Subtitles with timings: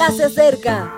[0.00, 0.94] ya se acerca.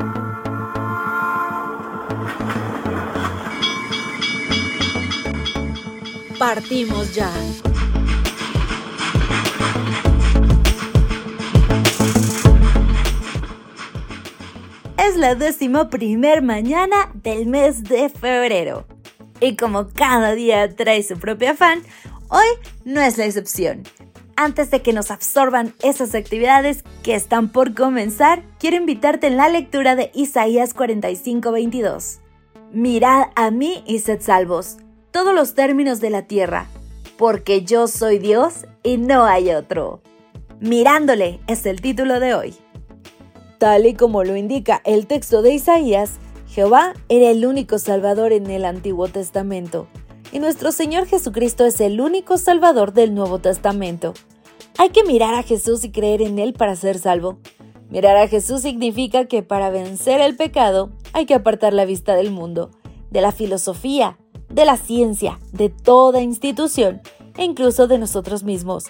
[6.39, 7.28] Partimos ya.
[14.98, 18.87] Es la décima primer mañana del mes de febrero.
[19.41, 21.82] Y como cada día trae su propio afán,
[22.29, 22.46] hoy
[22.84, 23.82] no es la excepción.
[24.37, 29.48] Antes de que nos absorban esas actividades que están por comenzar, quiero invitarte en la
[29.48, 32.20] lectura de Isaías 45:22.
[32.73, 34.79] Mirad a mí y sed salvos,
[35.11, 36.66] todos los términos de la tierra,
[37.19, 40.01] porque yo soy Dios y no hay otro.
[40.61, 42.55] Mirándole es el título de hoy.
[43.59, 48.51] Tal y como lo indica el texto de Isaías, Jehová era el único Salvador en
[48.51, 49.87] el Antiguo Testamento,
[50.32, 54.14] y nuestro Señor Jesucristo es el único Salvador del Nuevo Testamento.
[54.78, 57.38] Hay que mirar a Jesús y creer en Él para ser salvo.
[57.91, 62.30] Mirar a Jesús significa que para vencer el pecado hay que apartar la vista del
[62.30, 62.70] mundo,
[63.11, 64.16] de la filosofía,
[64.48, 67.02] de la ciencia, de toda institución
[67.36, 68.86] e incluso de nosotros mismos.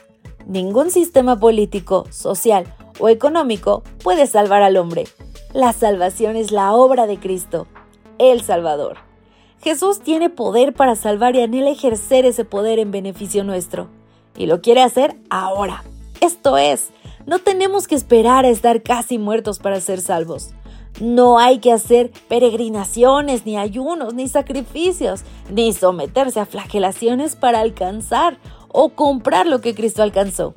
[0.47, 5.05] Ningún sistema político, social o económico puede salvar al hombre.
[5.53, 7.67] La salvación es la obra de Cristo,
[8.19, 9.12] el Salvador.
[9.63, 13.89] Jesús tiene poder para salvar y anhela ejercer ese poder en beneficio nuestro.
[14.37, 15.85] Y lo quiere hacer ahora.
[16.21, 16.91] Esto es,
[17.27, 20.51] no tenemos que esperar a estar casi muertos para ser salvos.
[21.01, 28.39] No hay que hacer peregrinaciones, ni ayunos, ni sacrificios, ni someterse a flagelaciones para alcanzar
[28.69, 30.55] o comprar lo que Cristo alcanzó.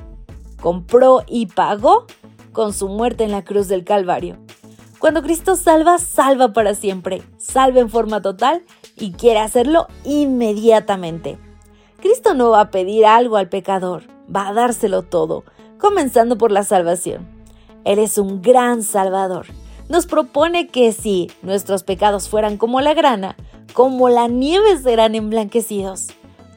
[0.59, 2.07] Compró y pagó
[2.53, 4.37] con su muerte en la cruz del Calvario.
[4.97, 8.63] Cuando Cristo salva, salva para siempre, salva en forma total
[8.97, 11.37] y quiere hacerlo inmediatamente.
[11.99, 15.43] Cristo no va a pedir algo al pecador, va a dárselo todo,
[15.79, 17.27] comenzando por la salvación.
[17.83, 19.47] Él es un gran salvador.
[19.89, 23.35] Nos propone que si nuestros pecados fueran como la grana,
[23.73, 26.07] como la nieve serán emblanquecidos.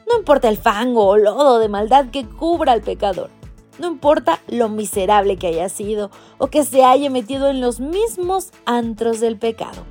[0.09, 3.29] No importa el fango o lodo de maldad que cubra al pecador.
[3.77, 8.51] No importa lo miserable que haya sido o que se haya metido en los mismos
[8.65, 9.83] antros del pecado.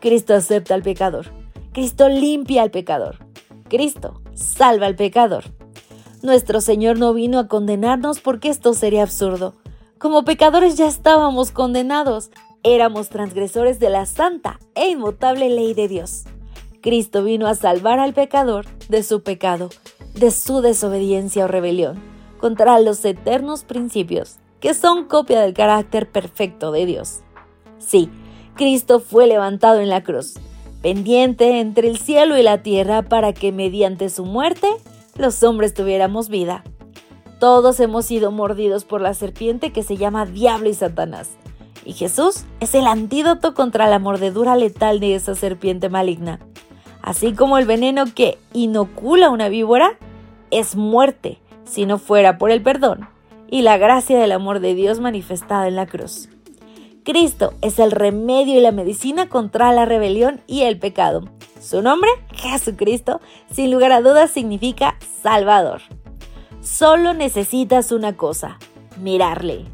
[0.00, 1.41] Cristo acepta al pecador.
[1.72, 3.16] Cristo limpia al pecador.
[3.70, 5.44] Cristo salva al pecador.
[6.22, 9.54] Nuestro Señor no vino a condenarnos porque esto sería absurdo.
[9.98, 12.30] Como pecadores ya estábamos condenados.
[12.62, 16.24] Éramos transgresores de la santa e inmutable ley de Dios.
[16.82, 19.70] Cristo vino a salvar al pecador de su pecado,
[20.14, 22.02] de su desobediencia o rebelión
[22.38, 27.20] contra los eternos principios, que son copia del carácter perfecto de Dios.
[27.78, 28.10] Sí,
[28.56, 30.34] Cristo fue levantado en la cruz,
[30.82, 34.66] pendiente entre el cielo y la tierra para que mediante su muerte
[35.16, 36.64] los hombres tuviéramos vida.
[37.38, 41.30] Todos hemos sido mordidos por la serpiente que se llama Diablo y Satanás.
[41.84, 46.38] Y Jesús es el antídoto contra la mordedura letal de esa serpiente maligna.
[47.00, 49.98] Así como el veneno que inocula una víbora
[50.50, 53.08] es muerte, si no fuera por el perdón
[53.52, 56.30] y la gracia del amor de Dios manifestada en la cruz.
[57.04, 61.28] Cristo es el remedio y la medicina contra la rebelión y el pecado.
[61.60, 63.20] Su nombre, Jesucristo,
[63.50, 65.82] sin lugar a dudas significa Salvador.
[66.60, 68.58] Solo necesitas una cosa,
[69.00, 69.64] mirarle.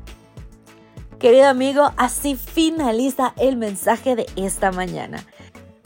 [1.19, 5.23] Querido amigo, así finaliza el mensaje de esta mañana.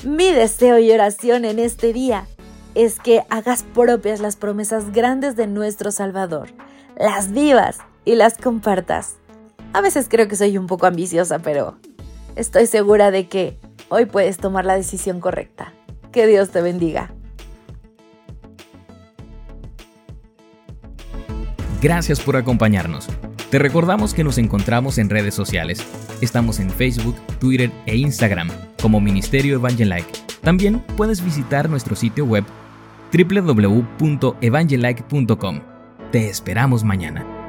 [0.04, 2.26] Mi deseo y oración en este día
[2.74, 6.50] es que hagas propias las promesas grandes de nuestro Salvador,
[6.96, 9.16] las vivas y las compartas.
[9.72, 11.76] A veces creo que soy un poco ambiciosa, pero
[12.36, 15.72] estoy segura de que hoy puedes tomar la decisión correcta.
[16.12, 17.12] Que Dios te bendiga.
[21.80, 23.08] Gracias por acompañarnos.
[23.50, 25.84] Te recordamos que nos encontramos en redes sociales.
[26.20, 28.48] Estamos en Facebook, Twitter e Instagram
[28.80, 30.12] como Ministerio Evangelike.
[30.42, 32.44] También puedes visitar nuestro sitio web
[33.12, 35.60] www.evangelike.com.
[36.10, 37.41] Te esperamos mañana.